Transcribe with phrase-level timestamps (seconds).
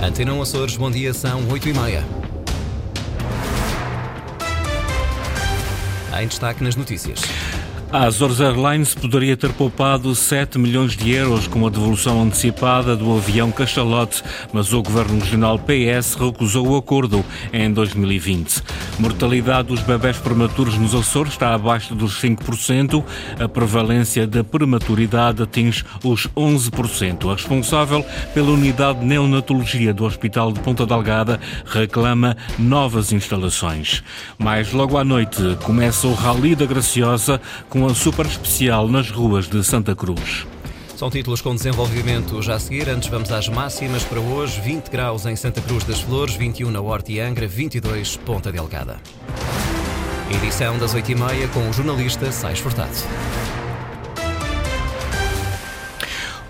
[0.00, 2.04] Antena Açores, bom dia, são 8 e meia.
[6.20, 7.20] Em destaque nas notícias.
[7.90, 13.16] A Azores Airlines poderia ter poupado 7 milhões de euros com a devolução antecipada do
[13.16, 14.22] avião Cachalote,
[14.52, 18.62] mas o Governo Regional PS recusou o acordo em 2020.
[18.98, 23.02] Mortalidade dos bebés prematuros nos Açores está abaixo dos 5%.
[23.40, 27.30] A prevalência da prematuridade atinge os 11%.
[27.30, 34.04] A responsável pela unidade de neonatologia do Hospital de Ponta Delgada reclama novas instalações.
[34.38, 39.08] Mais logo à noite começa o Rally da Graciosa com com a super especial nas
[39.08, 40.44] ruas de Santa Cruz.
[40.96, 42.88] São títulos com desenvolvimento já a seguir.
[42.88, 44.60] Antes vamos às máximas para hoje.
[44.60, 48.98] 20 graus em Santa Cruz das Flores, 21 na Horta e Angra, 22 Ponta Delgada.
[50.28, 52.90] Edição das 8h30 com o jornalista Sais Furtado.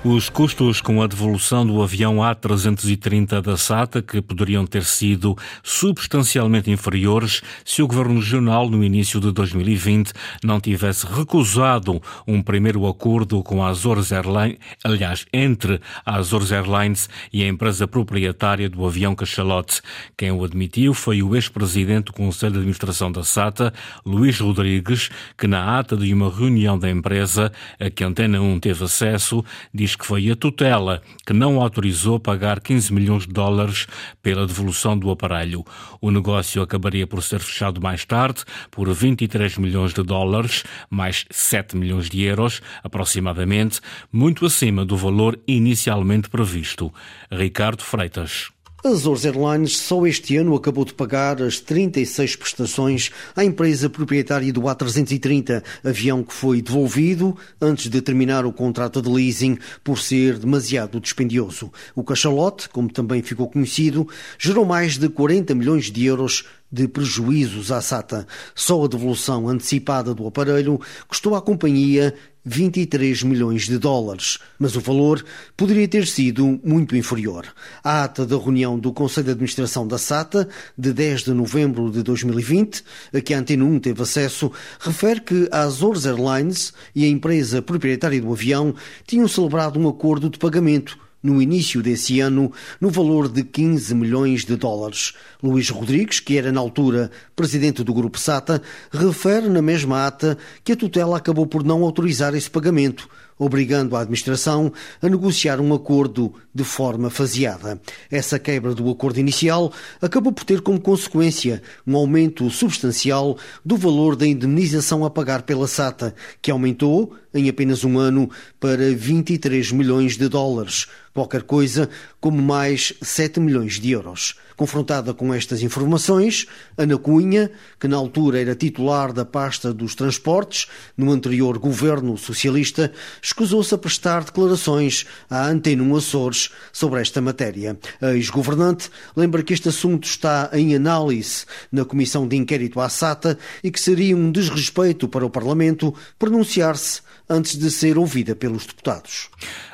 [0.05, 6.71] Os custos com a devolução do avião A330 da SATA, que poderiam ter sido substancialmente
[6.71, 10.13] inferiores se o Governo Regional, no início de 2020,
[10.45, 17.11] não tivesse recusado um primeiro acordo com a Azores Airlines, aliás, entre a Azores Airlines
[17.33, 19.83] e a empresa proprietária do avião Cachalote.
[20.17, 23.75] Quem o admitiu foi o ex-presidente do Conselho de Administração da SATA,
[24.07, 28.85] Luís Rodrigues, que na ata de uma reunião da empresa, a que Antena 1 teve
[28.85, 33.87] acesso, diz diz que foi a tutela que não autorizou pagar 15 milhões de dólares
[34.23, 35.65] pela devolução do aparelho.
[35.99, 41.75] O negócio acabaria por ser fechado mais tarde por 23 milhões de dólares, mais 7
[41.75, 43.81] milhões de euros, aproximadamente,
[44.13, 46.93] muito acima do valor inicialmente previsto.
[47.31, 48.58] Ricardo Freitas.
[48.85, 54.63] Azores Airlines só este ano acabou de pagar as 36 prestações à empresa proprietária do
[54.63, 61.01] A330, avião que foi devolvido antes de terminar o contrato de leasing por ser demasiado
[61.01, 61.73] dispendioso.
[61.93, 64.09] O cachalote, como também ficou conhecido,
[64.39, 68.27] gerou mais de 40 milhões de euros de prejuízos à SATA.
[68.55, 72.15] Só a devolução antecipada do aparelho custou à companhia
[72.45, 75.23] 23 milhões de dólares, mas o valor
[75.55, 77.47] poderia ter sido muito inferior.
[77.85, 82.03] A ata da reunião do Conselho de Administração da SATA, de 10 de novembro de
[82.03, 87.09] 2020, a que a Antena 1 teve acesso, refere que a Azores Airlines e a
[87.09, 88.75] empresa proprietária do avião
[89.07, 94.45] tinham celebrado um acordo de pagamento no início desse ano, no valor de 15 milhões
[94.45, 95.15] de dólares.
[95.43, 100.73] Luís Rodrigues, que era na altura presidente do Grupo SATA, refere na mesma ata que
[100.73, 103.09] a tutela acabou por não autorizar esse pagamento,
[103.39, 107.81] obrigando a administração a negociar um acordo de forma faseada.
[108.11, 114.17] Essa quebra do acordo inicial acabou por ter como consequência um aumento substancial do valor
[114.17, 120.17] da indemnização a pagar pela SATA, que aumentou em apenas um ano para 23 milhões
[120.17, 121.89] de dólares, qualquer coisa
[122.21, 124.35] como mais 7 milhões de euros.
[124.57, 126.47] Confrontada com estas informações,
[126.77, 132.93] Ana Cunha, que na altura era titular da pasta dos transportes no anterior governo socialista,
[133.23, 137.79] escusou-se a prestar declarações à Antena Açores sobre esta matéria.
[138.01, 143.39] A ex-governante lembra que este assunto está em análise na Comissão de Inquérito à SATA
[143.63, 149.29] e que seria um desrespeito para o Parlamento pronunciar-se antes de ser ouvida pelos deputados.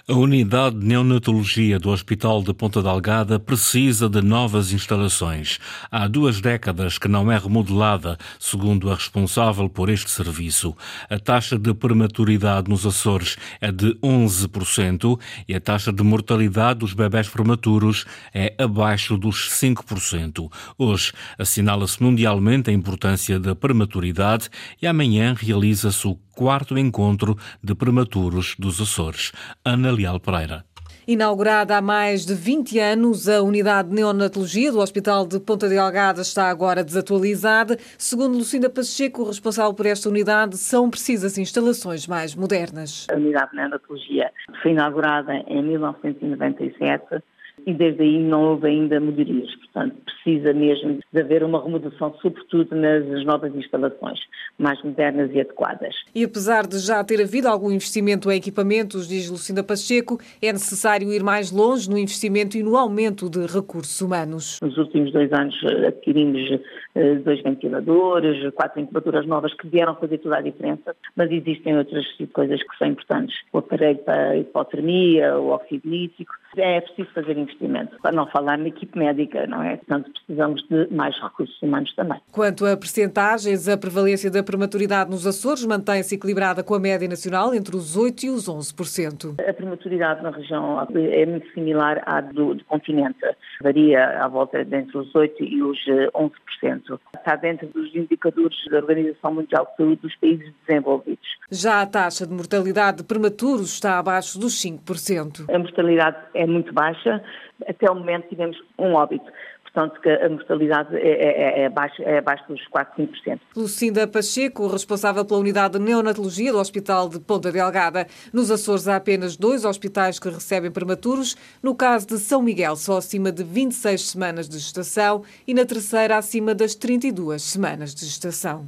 [0.06, 5.58] A unidade de neonatologia do Hospital de Ponta Delgada precisa de novas instalações.
[5.90, 10.76] Há duas décadas que não é remodelada, segundo a responsável por este serviço.
[11.08, 16.92] A taxa de prematuridade nos Açores é de 11% e a taxa de mortalidade dos
[16.92, 18.04] bebés prematuros
[18.34, 20.52] é abaixo dos 5%.
[20.76, 24.50] Hoje assinala-se mundialmente a importância da prematuridade
[24.82, 29.32] e amanhã realiza-se o quarto encontro de prematuros dos Açores.
[29.64, 30.64] Ana Leal Pereira.
[31.06, 36.22] Inaugurada há mais de 20 anos, a unidade de neonatologia do Hospital de Ponta Delgada
[36.22, 37.76] está agora desatualizada.
[37.98, 43.06] Segundo Lucinda Pacheco, responsável por esta unidade, são precisas instalações mais modernas.
[43.12, 44.30] A unidade de neonatologia
[44.62, 47.22] foi inaugurada em 1997
[47.66, 49.54] e desde aí não houve ainda melhorias.
[49.56, 54.20] Portanto, precisa mesmo de haver uma remodelação, sobretudo nas novas instalações,
[54.58, 55.94] mais modernas e adequadas.
[56.14, 61.12] E apesar de já ter havido algum investimento em equipamentos, diz Lucinda Pacheco, é necessário
[61.12, 64.58] ir mais longe no investimento e no aumento de recursos humanos.
[64.62, 66.60] Nos últimos dois anos eh, adquirimos
[66.94, 72.04] eh, dois ventiladores, quatro incubadoras novas que vieram fazer toda a diferença, mas existem outras
[72.32, 73.36] coisas que são importantes.
[73.52, 76.32] O aparelho para a hipotermia, o oxígeno nítrico.
[76.56, 79.76] É preciso fazer investimento, para não falar na equipe médica, não é?
[79.76, 82.20] Portanto, precisamos de mais recursos humanos também.
[82.32, 87.54] Quanto a percentagens, a prevalência da prematuridade nos Açores mantém-se equilibrada com a média nacional
[87.54, 89.40] entre os 8% e os 11%.
[89.48, 93.18] A prematuridade na região é muito similar à do, do continente.
[93.62, 96.30] Varia à volta entre os 8% e os 11%.
[96.64, 101.26] Eh, Está dentro dos indicadores da Organização Mundial de Saúde dos países desenvolvidos.
[101.50, 105.46] Já a taxa de mortalidade de prematuros está abaixo dos 5%.
[105.52, 107.22] A mortalidade é muito baixa.
[107.68, 109.30] Até o momento tivemos um óbito
[109.74, 113.40] portanto que a mortalidade é, é, é, abaixo, é abaixo dos 4, 5%.
[113.56, 118.06] Lucinda Pacheco, responsável pela unidade de neonatologia do Hospital de Ponta Delgada.
[118.32, 121.36] Nos Açores há apenas dois hospitais que recebem prematuros.
[121.60, 126.16] No caso de São Miguel, só acima de 26 semanas de gestação e na terceira
[126.16, 128.66] acima das 32 semanas de gestação.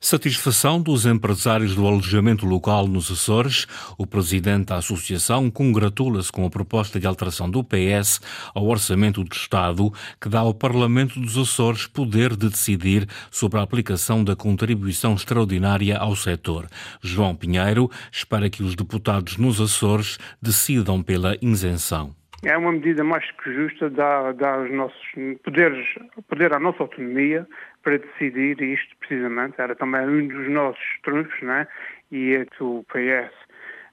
[0.00, 3.66] Satisfação dos empresários do alojamento local nos Açores.
[3.96, 8.20] O presidente da associação congratula-se com a proposta de alteração do PS
[8.54, 13.62] ao orçamento do Estado, que dá ao Parlamento dos Açores poder de decidir sobre a
[13.62, 16.68] aplicação da contribuição extraordinária ao setor.
[17.02, 22.14] João Pinheiro espera que os deputados nos Açores decidam pela isenção
[22.44, 25.06] é uma medida mais que justa, dá, dá nossos
[25.42, 25.86] poderes,
[26.28, 27.46] poder à nossa autonomia
[27.82, 29.60] para decidir isto precisamente.
[29.60, 31.66] Era também um dos nossos trunfos, né?
[32.10, 33.32] e é que o PS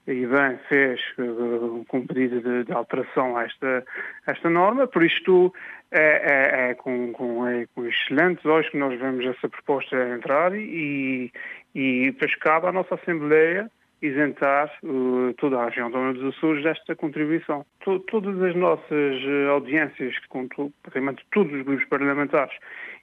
[0.06, 3.84] e bem fez uh, com pedido de, de, alteração a esta,
[4.26, 5.52] esta norma, por isto
[5.90, 10.54] é, é, é, com, com, é com excelentes olhos que nós vemos essa proposta entrar
[10.54, 11.32] e,
[11.74, 13.70] e depois cabe à nossa Assembleia
[14.06, 17.64] isentar uh, toda a região da dos Açores desta contribuição.
[18.08, 20.46] Todas as nossas uh, audiências, com
[20.82, 22.54] praticamente todos os grupos parlamentares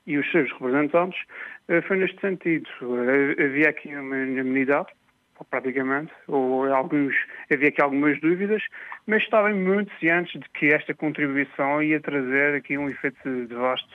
[0.06, 1.20] e os seus representantes,
[1.70, 2.70] uh, foi neste sentido.
[3.44, 4.88] havia aqui uma unanimidade,
[5.50, 7.16] praticamente, ou alguns,
[7.52, 8.62] havia aqui algumas dúvidas,
[9.08, 13.90] mas estavam muito cientes de que esta contribuição ia trazer aqui um efeito de vasto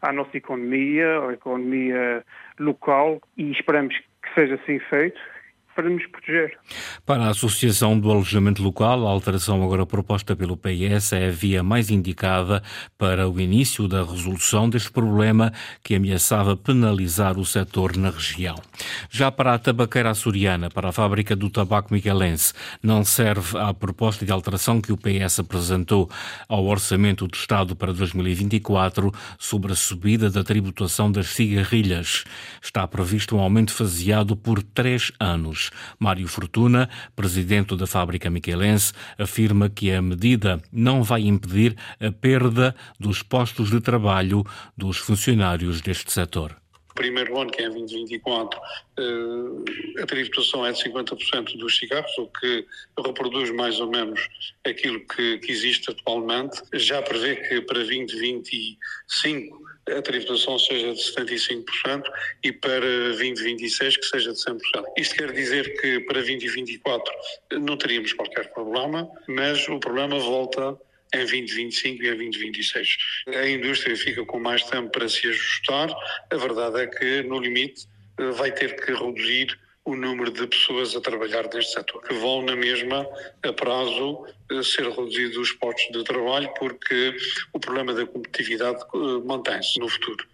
[0.00, 2.24] à nossa economia, à economia
[2.58, 5.20] local, e esperamos que seja assim feito,
[5.76, 6.58] para nos proteger.
[7.04, 11.62] Para a Associação do Alojamento Local, a alteração agora proposta pelo PS é a via
[11.62, 12.62] mais indicada
[12.96, 15.52] para o início da resolução deste problema
[15.84, 18.56] que ameaçava penalizar o setor na região.
[19.10, 24.24] Já para a tabaqueira açoriana, para a fábrica do tabaco miquelense, não serve a proposta
[24.24, 26.10] de alteração que o PS apresentou
[26.48, 32.24] ao Orçamento do Estado para 2024 sobre a subida da tributação das cigarrilhas.
[32.62, 35.65] Está previsto um aumento faseado por três anos.
[35.98, 42.74] Mário Fortuna, presidente da fábrica miquelense, afirma que a medida não vai impedir a perda
[42.98, 44.44] dos postos de trabalho
[44.76, 46.56] dos funcionários deste setor
[46.96, 48.58] primeiro ano, que é em 2024,
[48.98, 52.66] eh, a tributação é de 50% dos cigarros, o que
[53.04, 54.20] reproduz mais ou menos
[54.66, 56.60] aquilo que, que existe atualmente.
[56.74, 62.02] Já prevê que para 2025 a tributação seja de 75%
[62.42, 64.58] e para 2026 que seja de 100%.
[64.98, 67.12] Isto quer dizer que para 2024
[67.60, 70.76] não teríamos qualquer problema, mas o problema volta
[71.14, 72.96] em 2025 e em 2026.
[73.28, 75.88] A indústria fica com mais tempo para se ajustar.
[76.30, 77.86] A verdade é que, no limite,
[78.34, 82.56] vai ter que reduzir o número de pessoas a trabalhar neste setor, que vão na
[82.56, 83.06] mesma
[83.42, 84.26] a prazo
[84.62, 87.16] ser reduzidos os postos de trabalho, porque
[87.52, 90.24] o problema da competitividade eh, mantém-se no futuro.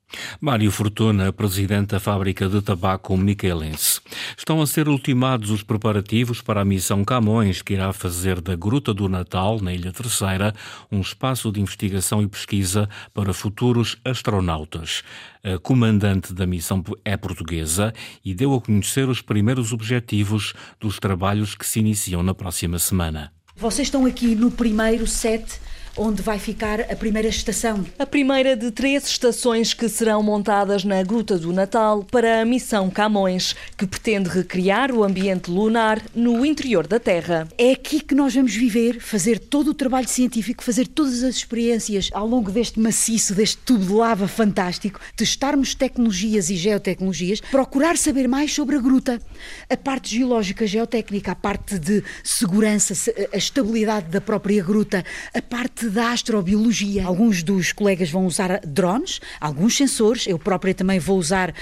[0.40, 4.00] Mário Fortuna, presidente da fábrica de tabaco miquelense.
[4.36, 8.92] Estão a ser ultimados os preparativos para a missão Camões, que irá fazer da Gruta
[8.92, 10.52] do Natal, na Ilha Terceira,
[10.90, 15.02] um espaço de investigação e pesquisa para futuros astronautas.
[15.42, 17.92] A comandante da missão é portuguesa
[18.24, 23.32] e deu a conhecer os primeiros objetivos dos trabalhos que se iniciam na próxima semana.
[23.56, 25.60] Vocês estão aqui no primeiro set
[25.96, 27.84] onde vai ficar a primeira estação.
[27.98, 32.88] A primeira de três estações que serão montadas na Gruta do Natal para a missão
[32.90, 37.46] Camões, que pretende recriar o ambiente lunar no interior da Terra.
[37.58, 42.08] É aqui que nós vamos viver, fazer todo o trabalho científico, fazer todas as experiências
[42.12, 48.28] ao longo deste maciço, deste tubo de lava fantástico, testarmos tecnologias e geotecnologias, procurar saber
[48.28, 49.20] mais sobre a gruta,
[49.68, 52.94] a parte geológica, geotécnica, a parte de segurança,
[53.32, 57.04] a estabilidade da própria gruta, a parte parte da astrobiologia.
[57.06, 61.54] Alguns dos colegas vão usar drones, alguns sensores, eu própria também vou usar uh,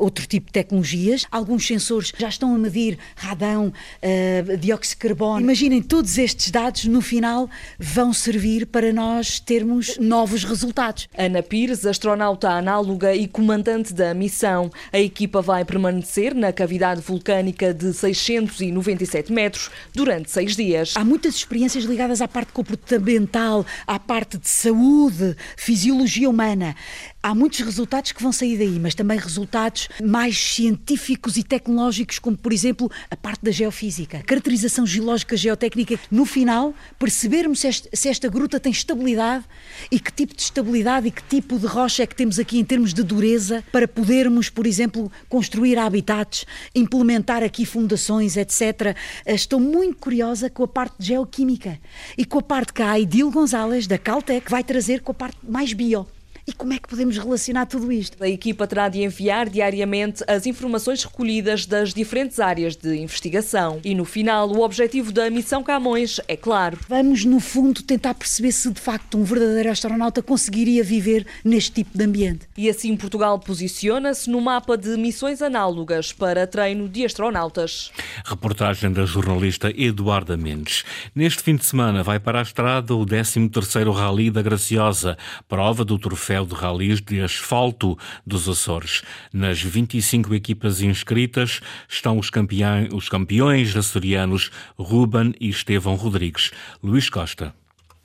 [0.00, 1.26] outro tipo de tecnologias.
[1.30, 5.40] Alguns sensores já estão a medir radão, uh, dióxido de carbono.
[5.40, 7.48] Imaginem, todos estes dados no final
[7.78, 11.08] vão servir para nós termos novos resultados.
[11.16, 14.70] Ana Pires, astronauta análoga e comandante da missão.
[14.92, 20.94] A equipa vai permanecer na cavidade vulcânica de 697 metros durante seis dias.
[20.96, 26.74] Há muitas experiências ligadas à parte comportamental social, à parte de saúde, fisiologia humana.
[27.22, 32.36] Há muitos resultados que vão sair daí, mas também resultados mais científicos e tecnológicos, como
[32.36, 36.00] por exemplo a parte da geofísica, caracterização geológica geotécnica.
[36.10, 39.44] No final, percebermos se esta gruta tem estabilidade
[39.90, 42.64] e que tipo de estabilidade e que tipo de rocha é que temos aqui em
[42.64, 48.96] termos de dureza para podermos, por exemplo, construir habitats, implementar aqui fundações, etc.
[49.26, 51.78] Estou muito curiosa com a parte geoquímica
[52.16, 55.38] e com a parte que a Aidil Gonzalez, da Caltech, vai trazer com a parte
[55.42, 56.06] mais bio.
[56.50, 58.20] E como é que podemos relacionar tudo isto?
[58.20, 63.80] A equipa terá de enviar diariamente as informações recolhidas das diferentes áreas de investigação.
[63.84, 66.76] E no final, o objetivo da missão Camões é claro.
[66.88, 71.96] Vamos, no fundo, tentar perceber se de facto um verdadeiro astronauta conseguiria viver neste tipo
[71.96, 72.48] de ambiente.
[72.56, 77.92] E assim Portugal posiciona-se no mapa de missões análogas para treino de astronautas.
[78.24, 80.82] Reportagem da jornalista Eduarda Mendes.
[81.14, 85.16] Neste fim de semana vai para a estrada o 13º Rally da Graciosa,
[85.48, 89.02] prova do troféu de ralis de asfalto dos Açores.
[89.32, 96.50] Nas 25 equipas inscritas estão os, campeões, os campeões açorianos Ruben e Estevão Rodrigues.
[96.82, 97.54] Luís Costa.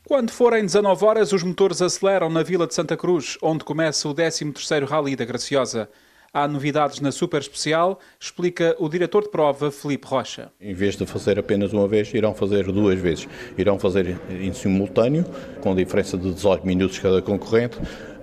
[0.05, 4.13] Quando forem 19 horas, os motores aceleram na Vila de Santa Cruz, onde começa o
[4.13, 5.89] 13º Rally da Graciosa.
[6.35, 10.51] Há novidades na Super Especial, explica o diretor de prova, Felipe Rocha.
[10.59, 13.25] Em vez de fazer apenas uma vez, irão fazer duas vezes.
[13.57, 15.23] Irão fazer em simultâneo,
[15.61, 17.77] com diferença de 18 minutos cada concorrente,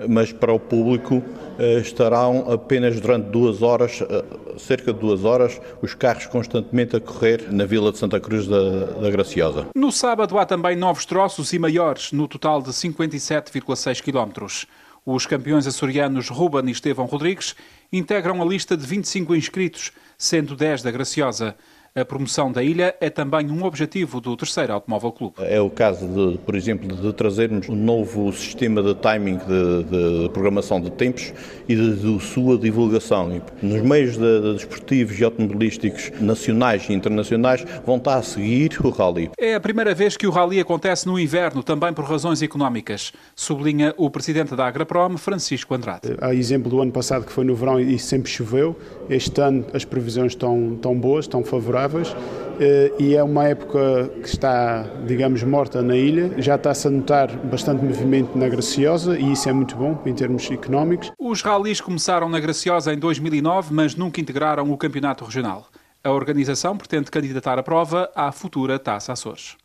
[0.07, 1.23] mas para o público
[1.59, 4.25] eh, estarão apenas durante duas horas, eh,
[4.59, 8.85] cerca de duas horas, os carros constantemente a correr na Vila de Santa Cruz da,
[9.01, 9.69] da Graciosa.
[9.75, 14.67] No sábado há também novos troços e maiores, no total de 57,6 quilómetros.
[15.05, 17.57] Os campeões açorianos Ruben e Estevão Rodrigues
[17.93, 21.57] integram a lista de 25 inscritos, sendo 10 da Graciosa.
[21.95, 25.35] A promoção da ilha é também um objetivo do terceiro Automóvel Clube.
[25.41, 29.85] É o caso, de, por exemplo, de trazermos um novo sistema de timing de,
[30.25, 31.35] de programação de tempos
[31.69, 33.43] e de, de, sua divulgação.
[33.61, 39.31] Nos meios de, desportivos e automobilísticos nacionais e internacionais vão estar a seguir o Rally.
[39.39, 43.93] É a primeira vez que o Rally acontece no inverno, também por razões económicas, sublinha
[43.99, 46.17] o presidente da Agraprom, Francisco Andrade.
[46.23, 48.75] Há exemplo do ano passado que foi no verão e sempre choveu.
[49.13, 52.17] Este ano as previsões estão, estão boas, estão favoráveis
[52.59, 56.33] eh, e é uma época que está, digamos, morta na ilha.
[56.39, 60.51] Já está-se a notar bastante movimento na Graciosa e isso é muito bom em termos
[60.51, 61.13] económicos.
[61.19, 65.69] Os ralis começaram na Graciosa em 2009, mas nunca integraram o campeonato regional.
[66.03, 69.57] A organização pretende candidatar a prova à futura Taça Açores.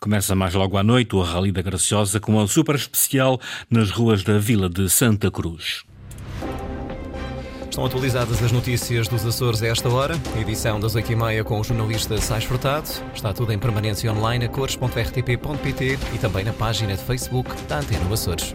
[0.00, 3.38] Começa mais logo à noite o Rally da Graciosa com uma super especial
[3.68, 5.84] nas ruas da Vila de Santa Cruz.
[7.76, 10.14] Estão atualizadas as notícias dos Açores a esta hora.
[10.40, 12.88] Edição das 8h30 com o jornalista Sais Furtado.
[13.14, 18.10] Está tudo em permanência online a cores.rtp.pt e também na página de Facebook da Antena
[18.10, 18.54] Açores.